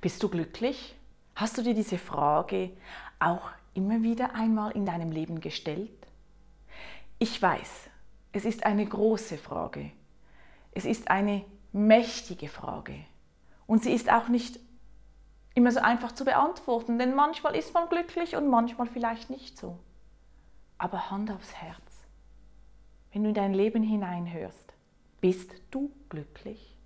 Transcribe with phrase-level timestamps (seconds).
[0.00, 0.94] Bist du glücklich?
[1.34, 2.70] Hast du dir diese Frage
[3.18, 5.90] auch immer wieder einmal in deinem Leben gestellt?
[7.18, 7.90] Ich weiß,
[8.32, 9.90] es ist eine große Frage.
[10.72, 12.94] Es ist eine mächtige Frage.
[13.66, 14.60] Und sie ist auch nicht
[15.54, 19.78] immer so einfach zu beantworten, denn manchmal ist man glücklich und manchmal vielleicht nicht so.
[20.78, 22.06] Aber Hand aufs Herz.
[23.12, 24.72] Wenn du in dein Leben hineinhörst,
[25.20, 26.76] bist du glücklich?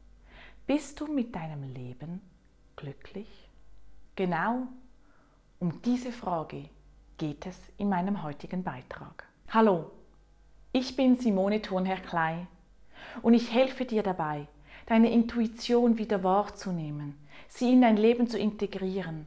[0.66, 2.22] Bist du mit deinem Leben
[2.76, 3.48] glücklich?
[4.16, 4.66] Genau
[5.62, 6.64] um diese Frage
[7.18, 9.28] geht es in meinem heutigen Beitrag.
[9.48, 9.92] Hallo,
[10.72, 12.48] ich bin Simone Thurnherr Klei
[13.22, 14.48] und ich helfe dir dabei,
[14.86, 17.14] deine Intuition wieder wahrzunehmen,
[17.46, 19.26] sie in dein Leben zu integrieren,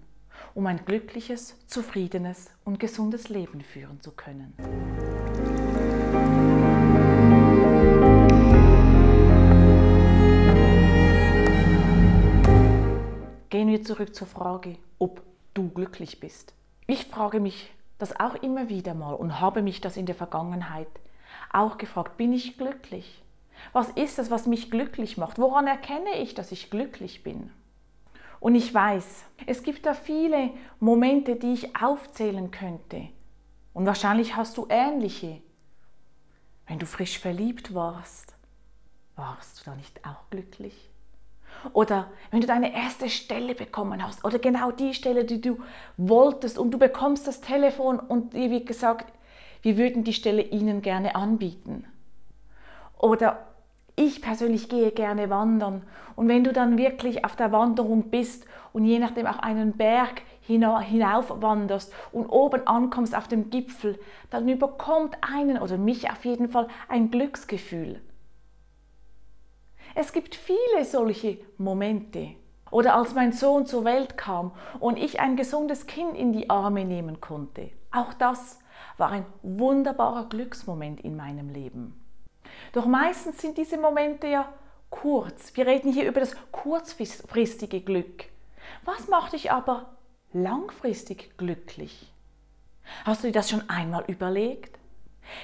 [0.53, 4.55] um ein glückliches, zufriedenes und gesundes Leben führen zu können.
[13.75, 15.21] Wir zurück zur Frage, ob
[15.53, 16.53] du glücklich bist.
[16.87, 20.87] Ich frage mich das auch immer wieder mal und habe mich das in der Vergangenheit
[21.51, 23.21] auch gefragt, bin ich glücklich?
[23.73, 25.39] Was ist es, was mich glücklich macht?
[25.39, 27.51] Woran erkenne ich, dass ich glücklich bin?
[28.39, 33.09] Und ich weiß, es gibt da viele Momente, die ich aufzählen könnte.
[33.73, 35.41] Und wahrscheinlich hast du ähnliche.
[36.65, 38.35] Wenn du frisch verliebt warst,
[39.17, 40.89] warst du da nicht auch glücklich?
[41.73, 45.57] Oder wenn du deine erste Stelle bekommen hast oder genau die Stelle, die du
[45.97, 49.11] wolltest und du bekommst das Telefon und dir wird gesagt,
[49.61, 51.85] wir würden die Stelle Ihnen gerne anbieten.
[52.97, 53.47] Oder
[53.95, 55.83] ich persönlich gehe gerne wandern
[56.15, 60.21] und wenn du dann wirklich auf der Wanderung bist und je nachdem auch einen Berg
[60.41, 63.97] hinauf wanderst und oben ankommst auf dem Gipfel,
[64.29, 68.01] dann überkommt einen oder mich auf jeden Fall ein Glücksgefühl.
[69.97, 72.35] Es gibt viele solche Momente.
[72.69, 74.51] Oder als mein Sohn zur Welt kam
[74.81, 77.69] und ich ein gesundes Kind in die Arme nehmen konnte.
[77.91, 78.59] Auch das
[78.97, 82.03] war ein wunderbarer Glücksmoment in meinem Leben.
[82.73, 84.49] Doch meistens sind diese Momente ja
[84.89, 85.55] kurz.
[85.55, 88.25] Wir reden hier über das kurzfristige Glück.
[88.83, 89.95] Was macht dich aber
[90.33, 92.11] langfristig glücklich?
[93.05, 94.77] Hast du dir das schon einmal überlegt?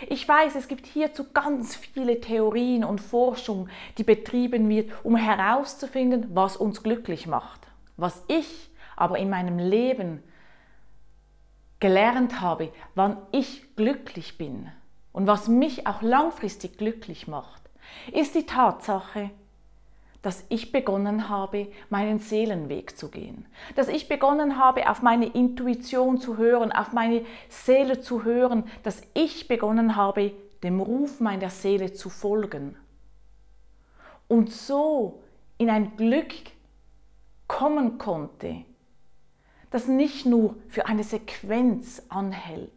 [0.08, 6.28] Ich weiß, es gibt hierzu ganz viele Theorien und Forschung, die betrieben wird, um herauszufinden,
[6.34, 7.68] was uns glücklich macht.
[7.98, 10.24] Was ich aber in meinem Leben
[11.80, 14.72] gelernt habe, wann ich glücklich bin
[15.12, 17.62] und was mich auch langfristig glücklich macht,
[18.14, 19.32] ist die Tatsache,
[20.22, 23.46] dass ich begonnen habe, meinen Seelenweg zu gehen.
[23.76, 28.66] Dass ich begonnen habe, auf meine Intuition zu hören, auf meine Seele zu hören.
[28.84, 30.32] Dass ich begonnen habe,
[30.64, 32.76] dem Ruf meiner Seele zu folgen.
[34.28, 35.24] Und so
[35.58, 36.34] in ein Glück
[37.48, 38.64] kommen konnte,
[39.72, 42.70] das nicht nur für eine Sequenz anhält,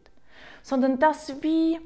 [0.62, 1.78] sondern das wie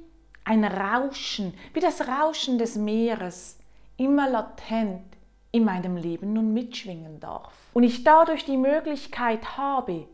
[0.44, 3.58] ein Rauschen, wie das Rauschen des Meeres,
[3.96, 5.17] immer latent
[5.52, 7.52] in meinem Leben nun mitschwingen darf.
[7.74, 10.06] Und ich dadurch die Möglichkeit habe,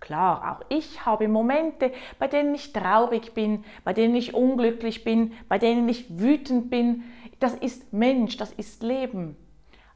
[0.00, 5.32] klar, auch ich habe Momente, bei denen ich traurig bin, bei denen ich unglücklich bin,
[5.48, 7.04] bei denen ich wütend bin.
[7.38, 9.36] Das ist Mensch, das ist Leben.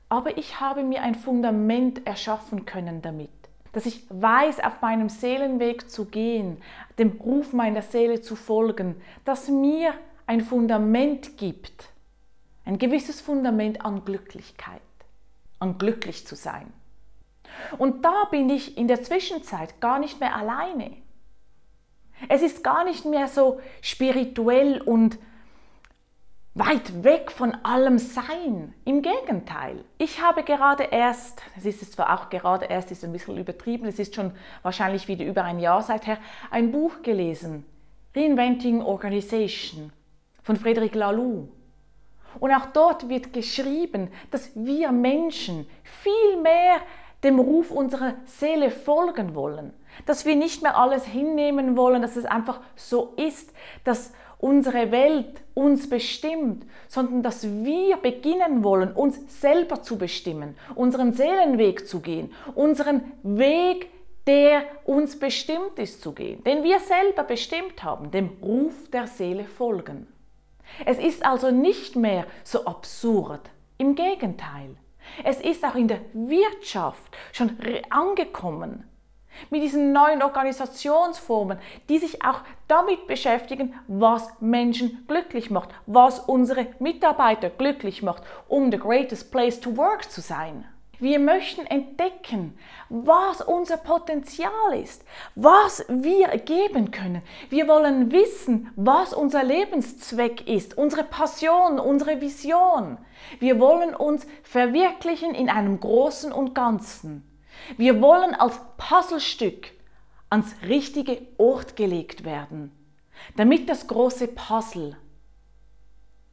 [0.09, 3.31] Aber ich habe mir ein Fundament erschaffen können damit
[3.75, 6.59] dass ich weiß, auf meinem Seelenweg zu gehen,
[6.99, 8.94] dem Ruf meiner Seele zu folgen,
[9.25, 9.93] das mir
[10.26, 11.88] ein Fundament gibt,
[12.64, 14.80] ein gewisses Fundament an Glücklichkeit,
[15.58, 16.72] an glücklich zu sein.
[17.78, 20.97] Und da bin ich in der Zwischenzeit gar nicht mehr alleine.
[22.28, 25.19] Es ist gar nicht mehr so spirituell und
[26.54, 28.72] weit weg von allem Sein.
[28.84, 29.84] Im Gegenteil.
[29.98, 33.98] Ich habe gerade erst, es ist zwar auch gerade erst, ist ein bisschen übertrieben, es
[33.98, 34.32] ist schon
[34.62, 36.19] wahrscheinlich wieder über ein Jahr seither,
[36.50, 37.64] ein Buch gelesen,
[38.14, 39.92] Reinventing Organization
[40.42, 41.48] von Frederic Laloux.
[42.40, 46.80] Und auch dort wird geschrieben, dass wir Menschen viel mehr
[47.22, 49.72] dem Ruf unserer Seele folgen wollen.
[50.06, 53.52] Dass wir nicht mehr alles hinnehmen wollen, dass es einfach so ist,
[53.84, 61.12] dass unsere Welt uns bestimmt, sondern dass wir beginnen wollen, uns selber zu bestimmen, unseren
[61.12, 63.88] Seelenweg zu gehen, unseren Weg,
[64.26, 69.44] der uns bestimmt ist zu gehen, den wir selber bestimmt haben, dem Ruf der Seele
[69.44, 70.06] folgen.
[70.85, 74.76] Es ist also nicht mehr so absurd, im Gegenteil.
[75.23, 77.56] Es ist auch in der Wirtschaft schon
[77.91, 78.88] angekommen,
[79.50, 86.69] mit diesen neuen Organisationsformen, die sich auch damit beschäftigen, was Menschen glücklich macht, was unsere
[86.79, 90.67] Mitarbeiter glücklich macht, um the greatest place to work zu sein.
[90.99, 92.56] Wir möchten entdecken,
[92.88, 95.05] was unser Potenzial ist,
[95.35, 97.23] was wir geben können.
[97.50, 102.99] Wir wollen wissen, was unser Lebenszweck ist, unsere Passion, unsere Vision.
[103.41, 107.29] Wir wollen uns verwirklichen in einem Großen und Ganzen.
[107.76, 109.73] Wir wollen als Puzzlestück
[110.31, 112.73] ans richtige Ort gelegt werden,
[113.37, 114.97] damit das große Puzzle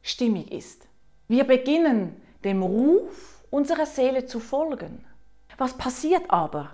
[0.02, 0.88] stimmig ist.
[1.28, 5.04] Wir beginnen dem Ruf unserer Seele zu folgen.
[5.58, 6.70] Was passiert aber,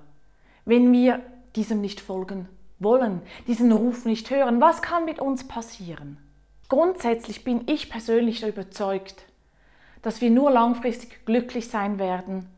[0.64, 1.20] wenn wir
[1.56, 2.48] diesem nicht folgen
[2.78, 4.60] wollen, diesen Ruf nicht hören?
[4.60, 6.19] Was kann mit uns passieren?
[6.69, 9.25] Grundsätzlich bin ich persönlich überzeugt,
[10.02, 12.48] dass wir nur langfristig glücklich sein werden,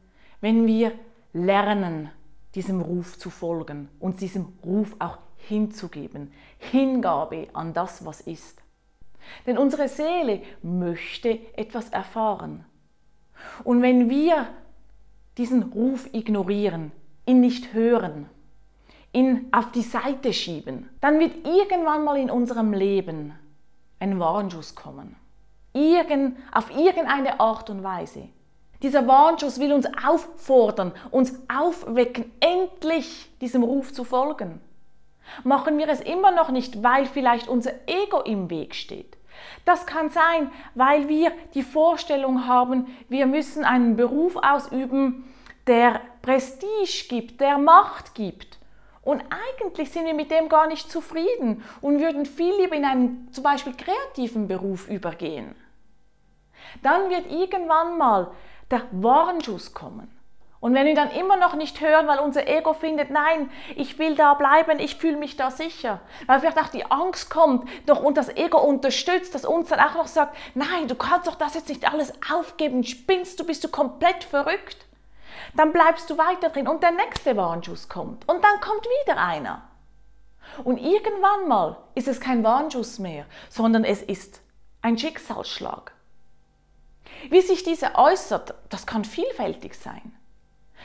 [0.41, 0.93] wenn wir
[1.33, 2.11] lernen,
[2.55, 6.33] diesem Ruf zu folgen und diesem Ruf auch hinzugeben.
[6.59, 8.61] Hingabe an das, was ist.
[9.47, 12.67] Denn unsere Seele möchte etwas erfahren.
[13.65, 14.47] Und wenn wir
[15.39, 16.93] diesen Ruf ignorieren,
[17.27, 18.27] ihn nicht hören,
[19.13, 23.35] ihn auf die Seite schieben, dann wird irgendwann mal in unserem Leben
[23.99, 25.17] ein Warnschuss kommen.
[25.73, 28.29] Irgend, auf irgendeine Art und Weise.
[28.83, 34.61] Dieser Warnschuss will uns auffordern, uns aufwecken, endlich diesem Ruf zu folgen.
[35.45, 39.17] Machen wir es immer noch nicht, weil vielleicht unser Ego im Weg steht,
[39.65, 45.33] das kann sein, weil wir die Vorstellung haben, wir müssen einen Beruf ausüben,
[45.67, 48.59] der Prestige gibt, der Macht gibt.
[49.03, 53.29] Und eigentlich sind wir mit dem gar nicht zufrieden und würden viel lieber in einen
[53.33, 55.55] zum Beispiel kreativen Beruf übergehen.
[56.83, 58.31] Dann wird irgendwann mal
[58.71, 60.20] der Warnschuss kommen.
[60.61, 64.15] Und wenn wir dann immer noch nicht hören, weil unser Ego findet, nein, ich will
[64.15, 68.19] da bleiben, ich fühle mich da sicher, weil vielleicht auch die Angst kommt doch, und
[68.19, 71.71] das Ego unterstützt, dass uns dann auch noch sagt, nein, du kannst doch das jetzt
[71.71, 74.85] nicht alles aufgeben, spinnst du, bist du komplett verrückt.
[75.57, 79.63] Dann bleibst du weiter drin und der nächste Warnschuss kommt und dann kommt wieder einer.
[80.63, 84.43] Und irgendwann mal ist es kein Warnschuss mehr, sondern es ist
[84.83, 85.93] ein Schicksalsschlag.
[87.31, 90.15] Wie sich dieser äußert, das kann vielfältig sein.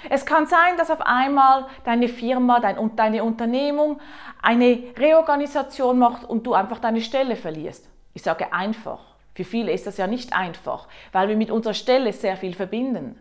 [0.09, 3.99] Es kann sein, dass auf einmal deine Firma, dein, deine Unternehmung
[4.41, 7.89] eine Reorganisation macht und du einfach deine Stelle verlierst.
[8.13, 8.99] Ich sage einfach.
[9.33, 13.19] Für viele ist das ja nicht einfach, weil wir mit unserer Stelle sehr viel verbinden.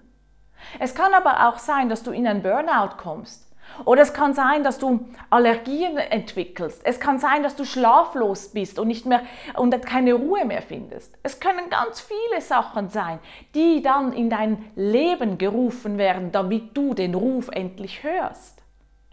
[0.79, 3.44] Es kann aber auch sein, dass du in einen Burnout kommst
[3.84, 6.82] oder es kann sein, dass du Allergien entwickelst.
[6.84, 9.22] Es kann sein, dass du schlaflos bist und nicht mehr
[9.56, 11.16] und keine Ruhe mehr findest.
[11.22, 13.19] Es können ganz viele Sachen sein,
[13.55, 18.62] die dann in dein Leben gerufen werden, damit du den Ruf endlich hörst.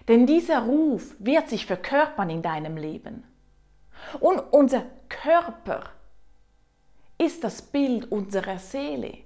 [0.07, 3.23] Denn dieser Ruf wird sich verkörpern in deinem Leben.
[4.19, 5.83] Und unser Körper
[7.17, 9.19] ist das Bild unserer Seele.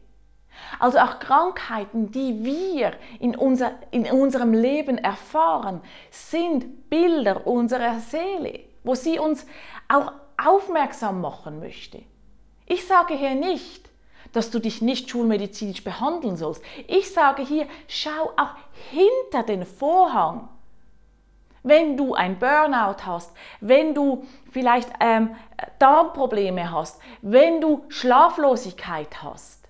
[0.79, 5.81] Also auch Krankheiten, die wir in, unser, in unserem Leben erfahren,
[6.11, 9.45] sind Bilder unserer Seele, wo sie uns
[9.87, 10.11] auch
[10.43, 12.01] aufmerksam machen möchte.
[12.65, 13.89] Ich sage hier nicht,
[14.33, 16.61] dass du dich nicht schulmedizinisch behandeln sollst.
[16.87, 18.55] Ich sage hier, schau auch
[18.91, 20.49] hinter den Vorhang.
[21.63, 25.35] Wenn du ein Burnout hast, wenn du vielleicht ähm,
[25.79, 29.64] Darmprobleme hast, wenn du Schlaflosigkeit hast,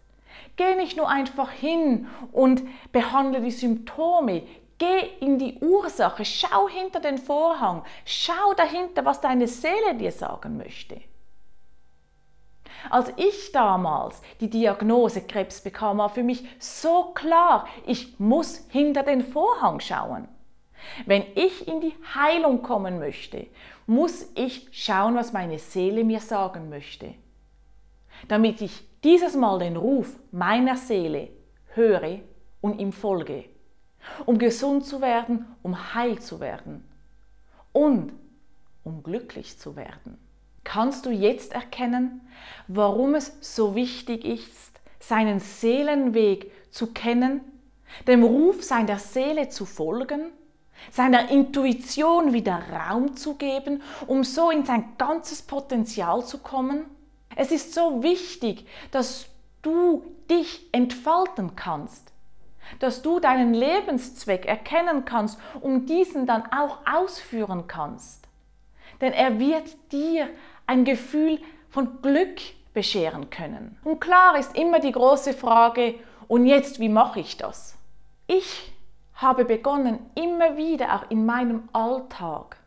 [0.56, 4.44] Geh nicht nur einfach hin und behandle die Symptome.
[4.78, 10.58] Geh in die Ursache, schau hinter den Vorhang, schau dahinter, was deine Seele dir sagen
[10.58, 11.02] möchte.
[12.90, 19.04] Als ich damals die Diagnose Krebs bekam, war für mich so klar, ich muss hinter
[19.04, 20.28] den Vorhang schauen.
[21.06, 23.48] Wenn ich in die Heilung kommen möchte,
[23.88, 27.14] muss ich schauen, was meine Seele mir sagen möchte,
[28.28, 31.30] damit ich dieses Mal den Ruf meiner Seele
[31.76, 32.22] höre
[32.60, 33.46] und ihm folge,
[34.26, 36.84] um gesund zu werden, um heil zu werden
[37.72, 38.14] und
[38.84, 40.18] um glücklich zu werden.
[40.64, 42.28] Kannst du jetzt erkennen,
[42.68, 47.42] warum es so wichtig ist, seinen Seelenweg zu kennen,
[48.08, 50.32] dem Ruf seiner Seele zu folgen,
[50.92, 56.86] seiner Intuition wieder Raum zu geben, um so in sein ganzes Potenzial zu kommen?
[57.36, 59.28] Es ist so wichtig, dass
[59.62, 62.12] du dich entfalten kannst,
[62.80, 68.28] dass du deinen Lebenszweck erkennen kannst und diesen dann auch ausführen kannst.
[69.02, 70.30] Denn er wird dir
[70.66, 71.40] ein Gefühl
[71.70, 72.40] von Glück
[72.74, 73.78] bescheren können.
[73.84, 75.96] Und klar ist immer die große Frage,
[76.28, 77.78] und jetzt, wie mache ich das?
[78.26, 78.74] Ich
[79.16, 82.58] habe begonnen, immer wieder auch in meinem Alltag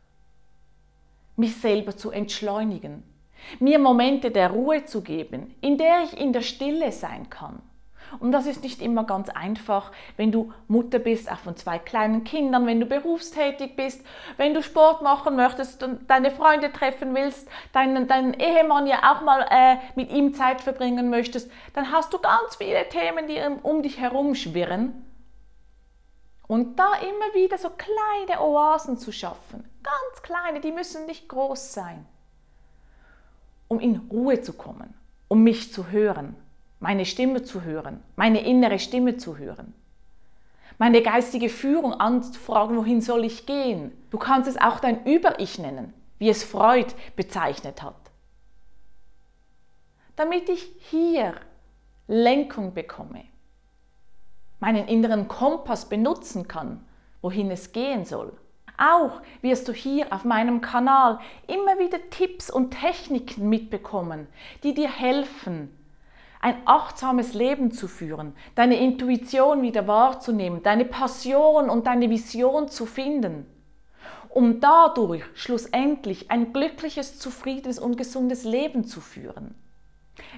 [1.36, 3.02] mich selber zu entschleunigen,
[3.58, 7.62] mir Momente der Ruhe zu geben, in der ich in der Stille sein kann
[8.20, 12.24] Und das ist nicht immer ganz einfach, wenn du Mutter bist, auch von zwei kleinen
[12.24, 14.04] Kindern, wenn du berufstätig bist,
[14.36, 19.22] wenn du Sport machen möchtest und deine Freunde treffen willst, deinen, deinen Ehemann ja auch
[19.22, 23.82] mal äh, mit ihm Zeit verbringen möchtest, dann hast du ganz viele Themen, die um
[23.82, 25.04] dich herum schwirren.
[26.46, 31.74] Und da immer wieder so kleine Oasen zu schaffen, ganz kleine, die müssen nicht groß
[31.74, 32.06] sein,
[33.68, 34.94] um in Ruhe zu kommen,
[35.28, 36.34] um mich zu hören
[36.80, 39.74] meine Stimme zu hören, meine innere Stimme zu hören,
[40.78, 43.92] meine geistige Führung anzufragen, wohin soll ich gehen.
[44.10, 47.96] Du kannst es auch dein Über-Ich nennen, wie es Freud bezeichnet hat.
[50.14, 51.34] Damit ich hier
[52.06, 53.24] Lenkung bekomme,
[54.60, 56.84] meinen inneren Kompass benutzen kann,
[57.22, 58.32] wohin es gehen soll.
[58.78, 61.18] Auch wirst du hier auf meinem Kanal
[61.48, 64.28] immer wieder Tipps und Techniken mitbekommen,
[64.62, 65.76] die dir helfen,
[66.40, 72.86] ein achtsames Leben zu führen, deine Intuition wieder wahrzunehmen, deine Passion und deine Vision zu
[72.86, 73.46] finden,
[74.28, 79.56] um dadurch schlussendlich ein glückliches, zufriedenes und gesundes Leben zu führen.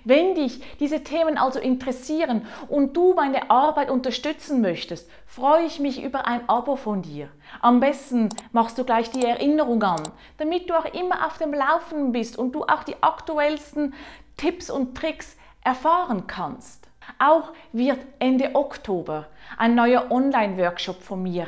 [0.05, 6.03] Wenn dich diese Themen also interessieren und du meine Arbeit unterstützen möchtest, freue ich mich
[6.03, 7.29] über ein Abo von dir.
[7.61, 10.03] Am besten machst du gleich die Erinnerung an,
[10.39, 13.95] damit du auch immer auf dem Laufenden bist und du auch die aktuellsten
[14.37, 16.89] Tipps und Tricks erfahren kannst.
[17.19, 19.27] Auch wird Ende Oktober
[19.59, 21.47] ein neuer Online-Workshop von mir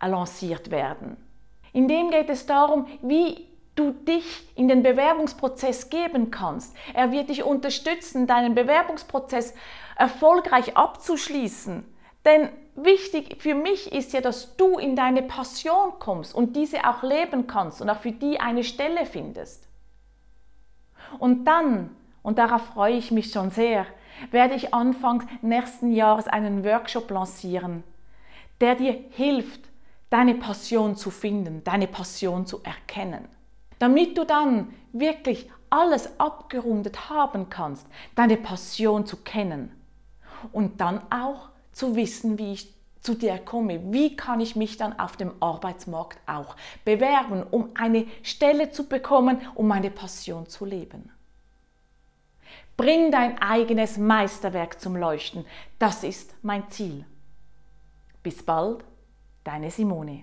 [0.00, 1.16] lanciert werden.
[1.72, 6.76] In dem geht es darum, wie du dich in den Bewerbungsprozess geben kannst.
[6.94, 9.54] Er wird dich unterstützen, deinen Bewerbungsprozess
[9.96, 11.84] erfolgreich abzuschließen.
[12.24, 17.02] Denn wichtig für mich ist ja, dass du in deine Passion kommst und diese auch
[17.02, 19.66] leben kannst und auch für die eine Stelle findest.
[21.18, 21.90] Und dann
[22.22, 23.86] und darauf freue ich mich schon sehr,
[24.30, 27.82] werde ich Anfang nächsten Jahres einen Workshop lancieren,
[28.60, 29.68] der dir hilft,
[30.10, 33.26] deine Passion zu finden, deine Passion zu erkennen.
[33.82, 37.84] Damit du dann wirklich alles abgerundet haben kannst,
[38.14, 39.72] deine Passion zu kennen
[40.52, 43.92] und dann auch zu wissen, wie ich zu dir komme.
[43.92, 49.40] Wie kann ich mich dann auf dem Arbeitsmarkt auch bewerben, um eine Stelle zu bekommen,
[49.56, 51.10] um meine Passion zu leben?
[52.76, 55.44] Bring dein eigenes Meisterwerk zum Leuchten.
[55.80, 57.04] Das ist mein Ziel.
[58.22, 58.84] Bis bald,
[59.42, 60.22] deine Simone.